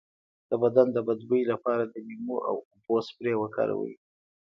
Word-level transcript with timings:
د 0.49 0.51
بدن 0.63 0.87
د 0.93 0.97
بد 1.07 1.19
بوی 1.29 1.41
لپاره 1.51 1.83
د 1.85 1.95
لیمو 2.07 2.37
او 2.49 2.55
اوبو 2.71 2.95
سپری 3.07 3.33
وکاروئ 3.37 3.93